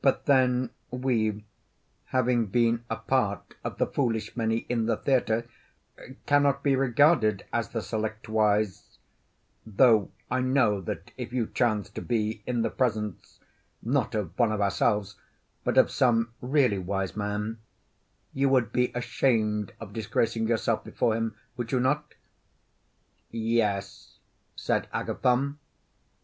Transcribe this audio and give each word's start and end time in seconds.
But 0.00 0.26
then 0.26 0.70
we, 0.90 1.44
having 2.06 2.46
been 2.46 2.82
a 2.90 2.96
part 2.96 3.54
of 3.62 3.78
the 3.78 3.86
foolish 3.86 4.36
many 4.36 4.66
in 4.68 4.86
the 4.86 4.96
theatre, 4.96 5.46
cannot 6.26 6.64
be 6.64 6.74
regarded 6.74 7.44
as 7.52 7.68
the 7.68 7.80
select 7.80 8.28
wise; 8.28 8.98
though 9.64 10.10
I 10.28 10.40
know 10.40 10.80
that 10.80 11.12
if 11.16 11.32
you 11.32 11.46
chanced 11.46 11.94
to 11.94 12.02
be 12.02 12.42
in 12.44 12.62
the 12.62 12.70
presence, 12.70 13.38
not 13.80 14.16
of 14.16 14.36
one 14.36 14.50
of 14.50 14.60
ourselves, 14.60 15.14
but 15.62 15.78
of 15.78 15.92
some 15.92 16.32
really 16.40 16.80
wise 16.80 17.16
man, 17.16 17.58
you 18.34 18.48
would 18.48 18.72
be 18.72 18.90
ashamed 18.96 19.74
of 19.78 19.92
disgracing 19.92 20.48
yourself 20.48 20.82
before 20.82 21.14
him 21.14 21.36
would 21.56 21.70
you 21.70 21.78
not? 21.78 22.14
Yes, 23.30 24.18
said 24.56 24.88
Agathon. 24.92 25.60